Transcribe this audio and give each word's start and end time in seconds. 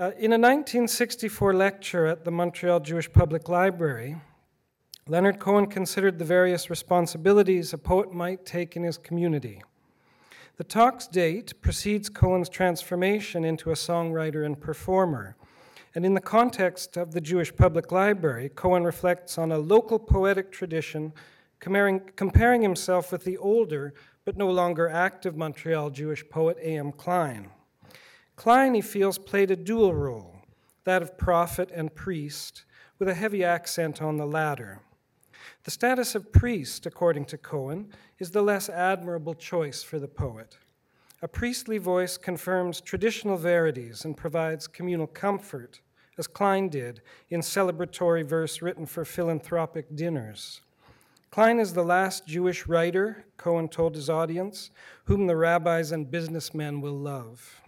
Uh, 0.00 0.12
in 0.16 0.30
a 0.32 0.38
1964 0.38 1.52
lecture 1.54 2.06
at 2.06 2.24
the 2.24 2.30
Montreal 2.30 2.78
Jewish 2.78 3.12
Public 3.12 3.48
Library, 3.48 4.14
Leonard 5.08 5.40
Cohen 5.40 5.66
considered 5.66 6.20
the 6.20 6.24
various 6.24 6.70
responsibilities 6.70 7.72
a 7.72 7.78
poet 7.78 8.12
might 8.12 8.46
take 8.46 8.76
in 8.76 8.84
his 8.84 8.96
community. 8.96 9.60
The 10.56 10.62
talk's 10.62 11.08
date 11.08 11.60
precedes 11.62 12.08
Cohen's 12.08 12.48
transformation 12.48 13.44
into 13.44 13.72
a 13.72 13.74
songwriter 13.74 14.46
and 14.46 14.60
performer. 14.60 15.34
And 15.96 16.06
in 16.06 16.14
the 16.14 16.20
context 16.20 16.96
of 16.96 17.10
the 17.10 17.20
Jewish 17.20 17.56
Public 17.56 17.90
Library, 17.90 18.50
Cohen 18.50 18.84
reflects 18.84 19.36
on 19.36 19.50
a 19.50 19.58
local 19.58 19.98
poetic 19.98 20.52
tradition, 20.52 21.12
comparing, 21.58 22.02
comparing 22.14 22.62
himself 22.62 23.10
with 23.10 23.24
the 23.24 23.36
older 23.38 23.94
but 24.24 24.36
no 24.36 24.48
longer 24.48 24.88
active 24.88 25.36
Montreal 25.36 25.90
Jewish 25.90 26.22
poet 26.28 26.56
A.M. 26.62 26.92
Klein. 26.92 27.50
Klein, 28.38 28.72
he 28.74 28.80
feels, 28.80 29.18
played 29.18 29.50
a 29.50 29.56
dual 29.56 29.92
role, 29.92 30.36
that 30.84 31.02
of 31.02 31.18
prophet 31.18 31.72
and 31.74 31.92
priest, 31.92 32.64
with 33.00 33.08
a 33.08 33.14
heavy 33.14 33.42
accent 33.42 34.00
on 34.00 34.16
the 34.16 34.24
latter. 34.24 34.80
The 35.64 35.72
status 35.72 36.14
of 36.14 36.32
priest, 36.32 36.86
according 36.86 37.24
to 37.26 37.36
Cohen, 37.36 37.92
is 38.20 38.30
the 38.30 38.42
less 38.42 38.68
admirable 38.68 39.34
choice 39.34 39.82
for 39.82 39.98
the 39.98 40.06
poet. 40.06 40.56
A 41.20 41.26
priestly 41.26 41.78
voice 41.78 42.16
confirms 42.16 42.80
traditional 42.80 43.36
verities 43.36 44.04
and 44.04 44.16
provides 44.16 44.68
communal 44.68 45.08
comfort, 45.08 45.80
as 46.16 46.28
Klein 46.28 46.68
did 46.68 47.02
in 47.30 47.40
celebratory 47.40 48.24
verse 48.24 48.62
written 48.62 48.86
for 48.86 49.04
philanthropic 49.04 49.96
dinners. 49.96 50.60
Klein 51.32 51.58
is 51.58 51.72
the 51.72 51.82
last 51.82 52.24
Jewish 52.24 52.68
writer, 52.68 53.24
Cohen 53.36 53.68
told 53.68 53.96
his 53.96 54.08
audience, 54.08 54.70
whom 55.06 55.26
the 55.26 55.34
rabbis 55.34 55.90
and 55.90 56.08
businessmen 56.08 56.80
will 56.80 56.96
love. 56.96 57.62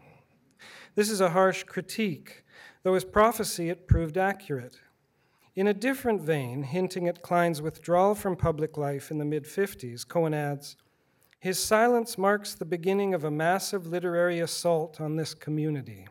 This 0.95 1.11
is 1.11 1.21
a 1.21 1.31
harsh 1.31 1.65
critique, 1.65 2.45
though 2.83 2.95
as 2.95 3.05
prophecy 3.05 3.71
it 3.71 3.87
proved 3.87 4.19
accurate. 4.19 4.81
In 5.55 5.67
a 5.67 5.75
different 5.75 6.23
vein, 6.23 6.63
hinting 6.63 7.09
at 7.09 7.23
Klein's 7.23 7.61
withdrawal 7.61 8.15
from 8.15 8.37
public 8.37 8.77
life 8.77 9.11
in 9.11 9.19
the 9.19 9.25
mid 9.25 9.45
50s, 9.45 10.07
Cohen 10.07 10.35
adds 10.35 10.77
His 11.39 11.63
silence 11.63 12.17
marks 12.17 12.55
the 12.55 12.65
beginning 12.65 13.15
of 13.15 13.25
a 13.25 13.31
massive 13.31 13.87
literary 13.87 14.41
assault 14.41 15.01
on 15.01 15.17
this 15.17 15.35
community. 15.35 16.07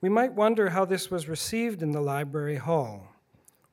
We 0.00 0.08
might 0.08 0.32
wonder 0.32 0.70
how 0.70 0.84
this 0.84 1.10
was 1.10 1.28
received 1.28 1.82
in 1.82 1.92
the 1.92 2.00
library 2.00 2.56
hall. 2.56 3.08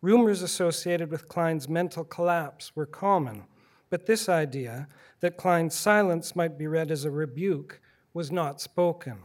Rumors 0.01 0.41
associated 0.41 1.09
with 1.09 1.27
Klein's 1.27 1.67
mental 1.67 2.03
collapse 2.03 2.75
were 2.75 2.85
common, 2.85 3.45
but 3.89 4.05
this 4.05 4.29
idea 4.29 4.87
that 5.19 5.37
Klein's 5.37 5.75
silence 5.75 6.35
might 6.35 6.57
be 6.57 6.67
read 6.67 6.91
as 6.91 7.03
a 7.03 7.11
rebuke 7.11 7.81
was 8.13 8.31
not 8.31 8.61
spoken. 8.61 9.17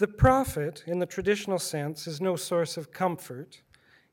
The 0.00 0.08
prophet, 0.08 0.82
in 0.86 0.98
the 0.98 1.04
traditional 1.04 1.58
sense, 1.58 2.06
is 2.06 2.22
no 2.22 2.34
source 2.34 2.78
of 2.78 2.90
comfort. 2.90 3.60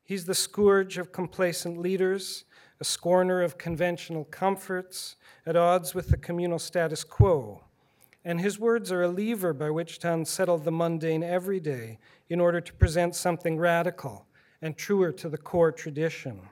He's 0.03 0.25
the 0.25 0.35
scourge 0.35 0.97
of 0.97 1.13
complacent 1.13 1.77
leaders, 1.77 2.43
a 2.81 2.83
scorner 2.83 3.41
of 3.41 3.57
conventional 3.57 4.25
comforts, 4.25 5.15
at 5.45 5.55
odds 5.55 5.95
with 5.95 6.09
the 6.09 6.17
communal 6.17 6.59
status 6.59 7.05
quo. 7.05 7.63
And 8.25 8.41
his 8.41 8.59
words 8.59 8.91
are 8.91 9.03
a 9.03 9.07
lever 9.07 9.53
by 9.53 9.69
which 9.69 9.99
to 9.99 10.11
unsettle 10.11 10.57
the 10.57 10.73
mundane 10.73 11.23
every 11.23 11.61
day 11.61 11.99
in 12.27 12.41
order 12.41 12.59
to 12.59 12.73
present 12.73 13.15
something 13.15 13.57
radical 13.57 14.27
and 14.61 14.75
truer 14.75 15.13
to 15.13 15.29
the 15.29 15.37
core 15.37 15.71
tradition. 15.71 16.49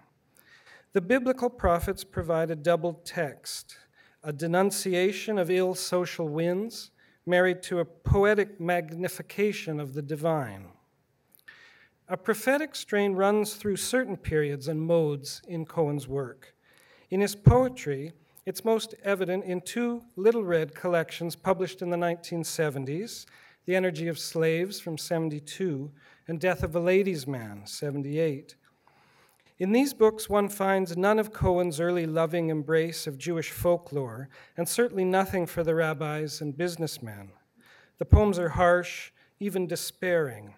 The 0.93 1.01
biblical 1.01 1.49
prophets 1.49 2.05
provide 2.05 2.51
a 2.51 2.55
double 2.55 2.93
text 3.03 3.79
a 4.23 4.31
denunciation 4.31 5.37
of 5.37 5.51
ill 5.51 5.75
social 5.75 6.27
winds 6.29 6.91
married 7.25 7.63
to 7.63 7.79
a 7.79 7.85
poetic 7.85 8.59
magnification 8.59 9.79
of 9.79 9.93
the 9.93 10.01
divine. 10.01 10.67
A 12.07 12.17
prophetic 12.17 12.75
strain 12.75 13.13
runs 13.13 13.55
through 13.55 13.77
certain 13.77 14.15
periods 14.15 14.67
and 14.67 14.79
modes 14.79 15.41
in 15.47 15.65
Cohen's 15.65 16.07
work. 16.07 16.53
In 17.09 17.19
his 17.19 17.35
poetry, 17.35 18.13
it's 18.45 18.63
most 18.63 18.93
evident 19.03 19.43
in 19.43 19.61
two 19.61 20.03
little 20.15 20.43
red 20.43 20.75
collections 20.75 21.35
published 21.35 21.81
in 21.81 21.89
the 21.89 21.97
1970s 21.97 23.25
The 23.65 23.75
Energy 23.75 24.07
of 24.07 24.19
Slaves 24.19 24.79
from 24.79 24.99
72 24.99 25.91
and 26.27 26.39
Death 26.39 26.61
of 26.61 26.75
a 26.75 26.79
Ladies' 26.79 27.25
Man, 27.25 27.63
78. 27.65 28.55
In 29.57 29.71
these 29.71 29.93
books, 29.93 30.29
one 30.29 30.49
finds 30.49 30.97
none 30.97 31.17
of 31.17 31.31
Cohen's 31.31 31.79
early 31.79 32.05
loving 32.05 32.49
embrace 32.49 33.07
of 33.07 33.17
Jewish 33.17 33.51
folklore, 33.51 34.27
and 34.57 34.67
certainly 34.67 35.05
nothing 35.05 35.45
for 35.45 35.63
the 35.63 35.75
rabbis 35.75 36.41
and 36.41 36.57
businessmen. 36.57 37.31
The 37.97 38.05
poems 38.05 38.37
are 38.37 38.49
harsh, 38.49 39.11
even 39.39 39.65
despairing. 39.65 40.55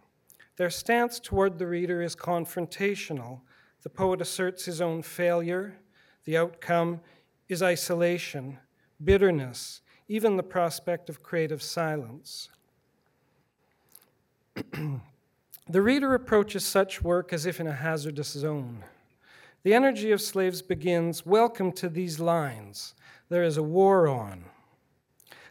Their 0.55 0.71
stance 0.71 1.19
toward 1.19 1.59
the 1.59 1.67
reader 1.67 2.01
is 2.01 2.15
confrontational. 2.15 3.41
The 3.83 3.89
poet 3.91 4.19
asserts 4.19 4.65
his 4.65 4.81
own 4.81 5.03
failure. 5.03 5.77
The 6.25 6.37
outcome 6.37 7.01
is 7.47 7.61
isolation, 7.61 8.57
bitterness, 9.03 9.81
even 10.07 10.37
the 10.37 10.43
prospect 10.43 11.07
of 11.07 11.21
creative 11.21 11.61
silence. 11.61 12.49
The 15.69 15.81
reader 15.81 16.13
approaches 16.13 16.65
such 16.65 17.01
work 17.01 17.33
as 17.33 17.45
if 17.45 17.59
in 17.59 17.67
a 17.67 17.73
hazardous 17.73 18.29
zone. 18.29 18.85
The 19.63 19.73
energy 19.73 20.11
of 20.11 20.21
slaves 20.21 20.61
begins 20.61 21.25
Welcome 21.25 21.73
to 21.73 21.89
these 21.89 22.21
lines. 22.21 22.95
There 23.27 23.43
is 23.43 23.57
a 23.57 23.63
war 23.63 24.07
on. 24.07 24.45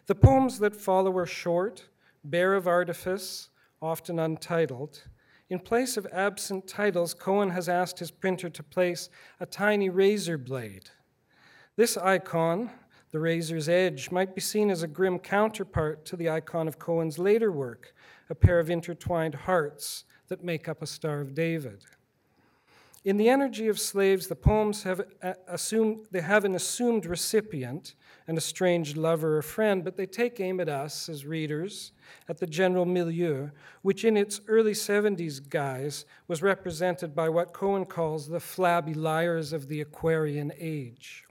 The 0.07 0.15
poems 0.15 0.59
that 0.61 0.75
follow 0.75 1.15
are 1.19 1.27
short, 1.27 1.89
bare 2.25 2.55
of 2.55 2.67
artifice, 2.67 3.51
often 3.83 4.19
untitled. 4.19 5.03
In 5.51 5.59
place 5.59 5.99
of 5.99 6.07
absent 6.11 6.67
titles, 6.67 7.13
Cohen 7.13 7.51
has 7.51 7.69
asked 7.69 7.99
his 7.99 8.11
printer 8.11 8.49
to 8.49 8.63
place 8.63 9.11
a 9.39 9.45
tiny 9.45 9.91
razor 9.91 10.39
blade. 10.39 10.89
This 11.77 11.99
icon, 11.99 12.71
the 13.17 13.21
razor's 13.21 13.67
edge, 13.67 14.11
might 14.11 14.35
be 14.35 14.43
seen 14.43 14.69
as 14.69 14.83
a 14.83 14.87
grim 14.87 15.19
counterpart 15.19 16.05
to 16.05 16.17
the 16.17 16.29
icon 16.29 16.69
of 16.69 16.79
Cohen's 16.79 17.19
later 17.19 17.51
work, 17.51 17.95
a 18.29 18.35
pair 18.35 18.61
of 18.61 18.69
intertwined 18.69 19.35
hearts 19.35 20.05
that 20.29 20.45
make 20.45 20.69
up 20.69 20.83
a 20.83 20.87
Star 20.87 21.21
of 21.21 21.35
David. 21.35 21.83
In 23.07 23.17
the 23.17 23.31
energy 23.31 23.69
of 23.69 23.81
slaves, 23.81 24.27
the 24.27 24.37
poems 24.37 24.83
have 24.83 25.01
uh, 25.23 25.33
assumed 25.49 26.05
they 26.11 26.21
have 26.21 26.45
an 26.45 26.55
assumed 26.55 27.07
recipient, 27.07 27.95
an 28.27 28.37
estranged 28.37 28.99
lover 28.99 29.39
or 29.39 29.43
friend, 29.43 29.83
but 29.83 29.97
they 29.97 30.05
take 30.05 30.39
aim 30.39 30.61
at 30.61 30.69
us 30.69 31.09
as 31.09 31.25
readers, 31.25 31.93
at 32.29 32.37
the 32.37 32.47
general 32.47 32.85
milieu, 32.85 33.49
which 33.81 34.05
in 34.05 34.19
its 34.19 34.43
early 34.47 34.73
70s 34.73 35.49
guise 35.49 36.05
was 36.29 36.43
represented 36.43 37.15
by 37.15 37.31
what 37.31 37.55
Cohen 37.55 37.87
calls 37.87 38.29
the 38.29 38.41
flabby 38.41 38.93
liars 38.93 39.55
of 39.55 39.69
the 39.69 39.81
Aquarian 39.81 40.53
age. 40.59 41.27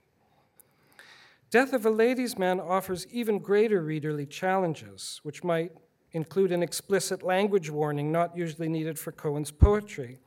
Death 1.55 1.71
of 1.71 1.85
a 1.85 1.89
Ladies' 1.89 2.37
Man 2.37 2.59
offers 2.59 3.07
even 3.13 3.39
greater 3.39 3.81
readerly 3.81 4.29
challenges, 4.29 5.21
which 5.23 5.41
might 5.41 5.71
include 6.11 6.51
an 6.51 6.61
explicit 6.61 7.23
language 7.23 7.69
warning 7.69 8.11
not 8.11 8.35
usually 8.35 8.67
needed 8.67 8.99
for 8.99 9.13
Cohen's 9.13 9.51
poetry. 9.51 10.19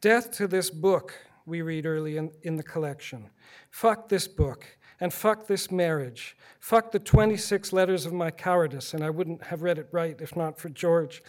Death 0.00 0.30
to 0.30 0.48
this 0.48 0.70
book, 0.70 1.12
we 1.44 1.60
read 1.60 1.84
early 1.84 2.16
in, 2.16 2.30
in 2.42 2.56
the 2.56 2.62
collection. 2.62 3.28
Fuck 3.70 4.08
this 4.08 4.26
book, 4.26 4.64
and 4.98 5.12
fuck 5.12 5.46
this 5.46 5.70
marriage. 5.70 6.38
Fuck 6.58 6.90
the 6.90 7.00
26 7.00 7.74
letters 7.74 8.06
of 8.06 8.14
my 8.14 8.30
cowardice, 8.30 8.94
and 8.94 9.04
I 9.04 9.10
wouldn't 9.10 9.42
have 9.42 9.60
read 9.60 9.76
it 9.76 9.88
right 9.92 10.18
if 10.22 10.36
not 10.36 10.58
for 10.58 10.70
George. 10.70 11.22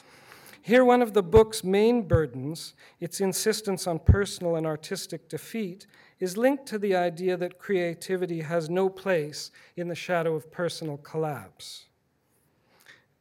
Here, 0.67 0.83
one 0.83 1.01
of 1.01 1.13
the 1.13 1.23
book's 1.23 1.63
main 1.63 2.09
burdens, 2.09 2.73
its 2.99 3.21
insistence 3.21 3.87
on 3.87 3.99
personal 3.99 4.57
and 4.57 4.67
artistic 4.67 5.29
defeat, 5.29 5.87
is 6.19 6.35
linked 6.35 6.65
to 6.65 6.77
the 6.77 6.93
idea 6.93 7.37
that 7.37 7.57
creativity 7.57 8.41
has 8.41 8.69
no 8.69 8.89
place 8.89 9.49
in 9.77 9.87
the 9.87 9.95
shadow 9.95 10.35
of 10.35 10.51
personal 10.51 10.97
collapse. 10.97 11.85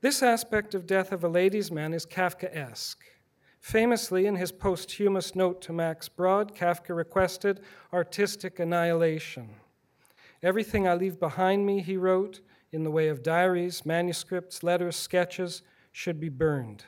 This 0.00 0.24
aspect 0.24 0.74
of 0.74 0.88
Death 0.88 1.12
of 1.12 1.22
a 1.22 1.28
Ladies' 1.28 1.70
Man 1.70 1.94
is 1.94 2.04
Kafkaesque. 2.04 3.04
Famously, 3.60 4.26
in 4.26 4.34
his 4.34 4.50
posthumous 4.50 5.36
note 5.36 5.62
to 5.62 5.72
Max 5.72 6.08
Brod, 6.08 6.52
Kafka 6.52 6.96
requested 6.96 7.60
artistic 7.92 8.58
annihilation. 8.58 9.50
Everything 10.42 10.88
I 10.88 10.94
leave 10.94 11.20
behind 11.20 11.64
me, 11.64 11.80
he 11.80 11.96
wrote, 11.96 12.40
in 12.72 12.82
the 12.82 12.90
way 12.90 13.06
of 13.06 13.22
diaries, 13.22 13.86
manuscripts, 13.86 14.64
letters, 14.64 14.96
sketches, 14.96 15.62
should 15.92 16.18
be 16.18 16.28
burned. 16.28 16.82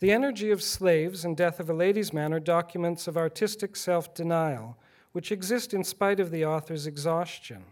The 0.00 0.12
Energy 0.12 0.50
of 0.50 0.62
Slaves 0.62 1.26
and 1.26 1.36
Death 1.36 1.60
of 1.60 1.68
a 1.68 1.74
Ladies' 1.74 2.10
Man 2.10 2.32
are 2.32 2.40
documents 2.40 3.06
of 3.06 3.18
artistic 3.18 3.76
self 3.76 4.14
denial, 4.14 4.78
which 5.12 5.30
exist 5.30 5.74
in 5.74 5.84
spite 5.84 6.18
of 6.18 6.30
the 6.30 6.42
author's 6.42 6.86
exhaustion. 6.86 7.64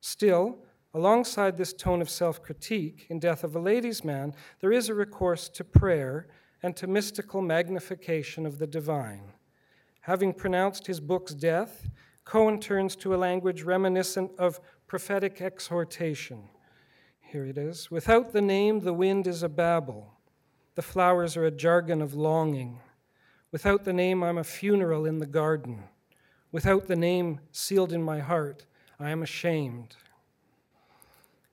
Still, 0.00 0.58
alongside 0.92 1.56
this 1.56 1.72
tone 1.72 2.02
of 2.02 2.10
self 2.10 2.42
critique, 2.42 3.06
in 3.08 3.20
Death 3.20 3.44
of 3.44 3.54
a 3.54 3.60
Ladies' 3.60 4.02
Man, 4.02 4.34
there 4.60 4.72
is 4.72 4.88
a 4.88 4.94
recourse 4.94 5.48
to 5.50 5.62
prayer 5.62 6.26
and 6.60 6.74
to 6.74 6.88
mystical 6.88 7.40
magnification 7.40 8.46
of 8.46 8.58
the 8.58 8.66
divine. 8.66 9.32
Having 10.00 10.34
pronounced 10.34 10.88
his 10.88 10.98
book's 10.98 11.34
death, 11.34 11.88
Cohen 12.24 12.58
turns 12.58 12.96
to 12.96 13.14
a 13.14 13.16
language 13.16 13.62
reminiscent 13.62 14.32
of 14.40 14.58
prophetic 14.88 15.40
exhortation. 15.40 16.48
Here 17.20 17.44
it 17.44 17.56
is 17.56 17.92
Without 17.92 18.32
the 18.32 18.42
name, 18.42 18.80
the 18.80 18.92
wind 18.92 19.28
is 19.28 19.44
a 19.44 19.48
babble. 19.48 20.16
The 20.74 20.82
flowers 20.82 21.36
are 21.36 21.44
a 21.44 21.50
jargon 21.50 22.00
of 22.00 22.14
longing. 22.14 22.80
Without 23.52 23.84
the 23.84 23.92
name, 23.92 24.22
I'm 24.22 24.38
a 24.38 24.44
funeral 24.44 25.04
in 25.04 25.18
the 25.18 25.26
garden. 25.26 25.84
Without 26.52 26.86
the 26.86 26.96
name 26.96 27.40
sealed 27.52 27.92
in 27.92 28.02
my 28.02 28.20
heart, 28.20 28.66
I 28.98 29.10
am 29.10 29.22
ashamed. 29.22 29.96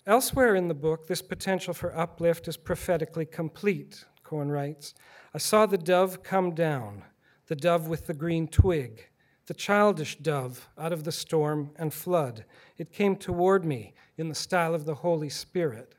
Elsewhere 0.05 0.55
in 0.55 0.67
the 0.67 0.73
book, 0.73 1.07
this 1.07 1.21
potential 1.21 1.73
for 1.73 1.97
uplift 1.97 2.47
is 2.47 2.55
prophetically 2.55 3.25
complete, 3.25 4.05
Cohen 4.23 4.49
writes. 4.49 4.93
I 5.33 5.37
saw 5.37 5.65
the 5.65 5.77
dove 5.77 6.23
come 6.23 6.55
down, 6.55 7.03
the 7.47 7.55
dove 7.55 7.87
with 7.87 8.07
the 8.07 8.13
green 8.13 8.47
twig, 8.47 9.09
the 9.47 9.53
childish 9.53 10.17
dove 10.17 10.69
out 10.77 10.93
of 10.93 11.03
the 11.03 11.11
storm 11.11 11.71
and 11.77 11.93
flood. 11.93 12.45
It 12.77 12.91
came 12.91 13.15
toward 13.15 13.65
me 13.65 13.93
in 14.17 14.29
the 14.29 14.35
style 14.35 14.73
of 14.73 14.85
the 14.85 14.95
Holy 14.95 15.29
Spirit. 15.29 15.93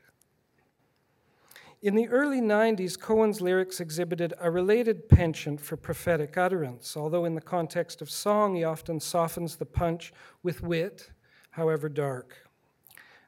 In 1.81 1.95
the 1.95 2.09
early 2.09 2.41
90s, 2.41 2.99
Cohen's 2.99 3.41
lyrics 3.41 3.79
exhibited 3.79 4.35
a 4.41 4.51
related 4.51 5.09
penchant 5.09 5.61
for 5.61 5.77
prophetic 5.77 6.37
utterance, 6.37 6.97
although 6.97 7.25
in 7.25 7.37
the 7.37 7.41
context 7.41 8.03
of 8.03 8.11
song, 8.11 8.57
he 8.57 8.65
often 8.65 8.99
softens 8.99 9.55
the 9.55 9.65
punch 9.65 10.13
with 10.43 10.61
wit, 10.61 11.11
however 11.51 11.89
dark. 11.89 12.49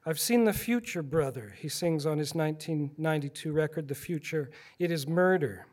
I've 0.05 0.19
seen 0.19 0.44
the 0.44 0.52
future, 0.52 1.05
brother, 1.05 1.55
he 1.56 1.69
sings 1.69 2.06
on 2.06 2.19
his 2.19 2.35
1992 2.35 3.52
record, 3.52 3.87
The 3.87 3.94
Future. 3.94 4.50
It 4.81 4.91
is 4.91 5.06
murder. 5.06 5.67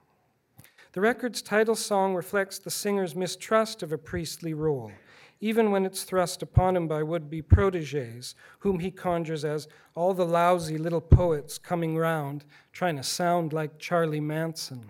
The 0.97 1.01
record's 1.01 1.43
title 1.43 1.75
song 1.75 2.15
reflects 2.15 2.57
the 2.57 2.71
singer's 2.71 3.15
mistrust 3.15 3.83
of 3.83 3.91
a 3.91 3.99
priestly 3.99 4.55
role, 4.55 4.91
even 5.39 5.69
when 5.69 5.85
it's 5.85 6.03
thrust 6.03 6.41
upon 6.41 6.75
him 6.75 6.87
by 6.87 7.03
would 7.03 7.29
be 7.29 7.39
proteges, 7.39 8.33
whom 8.61 8.79
he 8.79 8.89
conjures 8.89 9.45
as 9.45 9.67
all 9.93 10.15
the 10.15 10.25
lousy 10.25 10.79
little 10.79 10.99
poets 10.99 11.59
coming 11.59 11.97
round, 11.97 12.45
trying 12.73 12.95
to 12.95 13.03
sound 13.03 13.53
like 13.53 13.77
Charlie 13.77 14.19
Manson. 14.19 14.89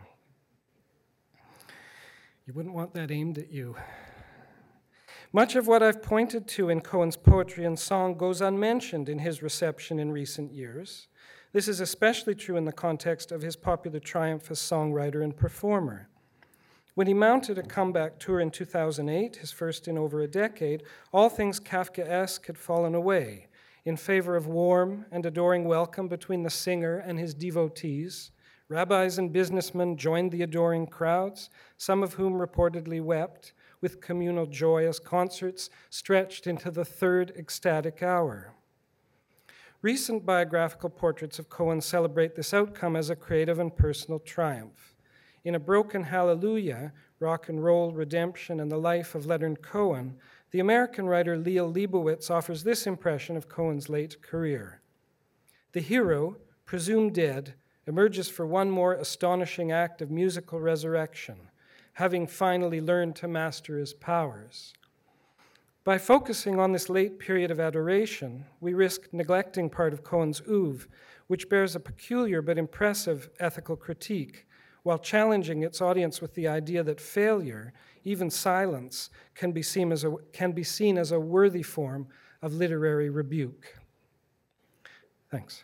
You 2.46 2.54
wouldn't 2.54 2.74
want 2.74 2.94
that 2.94 3.12
aimed 3.12 3.38
at 3.38 3.52
you. 3.52 3.76
Much 5.34 5.58
of 5.58 5.68
what 5.68 5.84
I've 5.84 6.02
pointed 6.02 6.48
to 6.48 6.70
in 6.70 6.80
Cohen's 6.80 7.18
poetry 7.18 7.66
and 7.66 7.78
song 7.78 8.18
goes 8.18 8.40
unmentioned 8.40 9.10
in 9.10 9.20
his 9.20 9.44
reception 9.44 10.00
in 10.00 10.14
recent 10.14 10.54
years. 10.54 11.10
This 11.58 11.68
is 11.68 11.80
especially 11.80 12.36
true 12.36 12.56
in 12.56 12.66
the 12.66 12.72
context 12.72 13.32
of 13.32 13.42
his 13.42 13.56
popular 13.56 14.00
triumph 14.00 14.52
as 14.52 14.60
songwriter 14.60 15.24
and 15.24 15.36
performer. 15.36 16.08
When 16.94 17.08
he 17.08 17.16
mounted 17.16 17.58
a 17.58 17.64
comeback 17.64 18.20
tour 18.20 18.40
in 18.40 18.52
2008, 18.52 19.38
his 19.38 19.52
first 19.52 19.88
in 19.88 19.98
over 19.98 20.22
a 20.22 20.28
decade, 20.28 20.84
all 21.12 21.30
things 21.30 21.60
Kafkaesque 21.60 22.46
had 22.46 22.60
fallen 22.60 22.94
away 22.94 23.48
in 23.86 23.98
favor 23.98 24.36
of 24.36 24.46
warm 24.46 25.08
and 25.12 25.26
adoring 25.26 25.66
welcome 25.66 26.08
between 26.08 26.44
the 26.44 26.52
singer 26.52 27.00
and 27.00 27.18
his 27.18 27.34
devotees. 27.34 28.30
Rabbis 28.70 29.18
and 29.18 29.34
businessmen 29.34 29.98
joined 29.98 30.32
the 30.32 30.44
adoring 30.44 30.86
crowds, 30.86 31.50
some 31.76 32.04
of 32.04 32.14
whom 32.14 32.34
reportedly 32.34 33.02
wept, 33.02 33.54
with 33.82 34.00
communal 34.00 34.46
joy 34.46 34.88
as 34.88 35.00
concerts 35.00 35.72
stretched 35.90 36.46
into 36.46 36.70
the 36.70 36.86
third 36.86 37.34
ecstatic 37.36 38.04
hour. 38.04 38.54
Recent 39.88 40.26
biographical 40.26 40.90
portraits 40.90 41.40
of 41.40 41.48
Cohen 41.48 41.80
celebrate 41.80 42.36
this 42.36 42.54
outcome 42.54 42.98
as 42.98 43.10
a 43.10 43.16
creative 43.16 43.58
and 43.58 43.74
personal 43.74 44.20
triumph. 44.20 44.94
In 45.46 45.56
A 45.56 45.60
Broken 45.60 46.04
Hallelujah, 46.04 46.92
Rock 47.22 47.48
and 47.48 47.64
Roll, 47.64 47.94
Redemption, 47.94 48.60
and 48.60 48.70
the 48.70 48.76
Life 48.76 49.16
of 49.16 49.26
Leonard 49.26 49.62
Cohen, 49.62 50.18
the 50.52 50.60
American 50.60 51.06
writer 51.06 51.38
Liel 51.38 51.74
Leibovitz 51.74 52.30
offers 52.30 52.64
this 52.66 52.86
impression 52.86 53.38
of 53.38 53.48
Cohen's 53.48 53.88
late 53.88 54.22
career. 54.22 54.82
The 55.72 55.80
hero, 55.80 56.36
presumed 56.66 57.16
dead, 57.16 57.54
emerges 57.86 58.28
for 58.28 58.46
one 58.46 58.70
more 58.70 58.92
astonishing 58.92 59.72
act 59.72 60.02
of 60.02 60.12
musical 60.12 60.60
resurrection 60.60 61.38
having 61.94 62.28
finally 62.28 62.82
learned 62.82 63.16
to 63.16 63.28
master 63.30 63.78
his 63.78 63.94
powers. 63.94 64.74
By 65.88 65.98
focusing 65.98 66.60
on 66.60 66.74
this 66.74 66.90
late 66.90 67.18
period 67.18 67.50
of 67.50 67.62
adoration, 67.62 68.44
we 68.60 68.74
risk 68.74 69.08
neglecting 69.14 69.70
part 69.70 69.94
of 69.94 70.04
Cohen's 70.04 70.42
oeuvre, 70.42 70.90
which 71.28 71.48
bears 71.48 71.78
a 71.78 71.80
peculiar 71.80 72.42
but 72.42 72.58
impressive 72.58 73.30
ethical 73.40 73.78
critique, 73.78 74.46
while 74.84 75.00
challenging 75.00 75.64
its 75.64 75.80
audience 75.80 76.20
with 76.20 76.34
the 76.34 76.46
idea 76.46 76.84
that 76.84 77.00
failure, 77.00 77.72
even 78.04 78.30
silence, 78.30 79.10
can 79.34 79.54
be 79.54 79.64
seen 79.64 79.94
as 79.94 80.04
a, 80.04 80.14
can 80.34 80.52
be 80.52 80.62
seen 80.62 80.98
as 80.98 81.14
a 81.14 81.22
worthy 81.22 81.64
form 81.64 82.08
of 82.42 82.54
literary 82.54 83.10
rebuke. 83.10 83.78
Thanks. 85.32 85.64